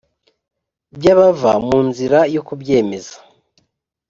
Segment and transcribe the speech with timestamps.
[0.97, 3.15] by abava mu nzira yo kubyemeza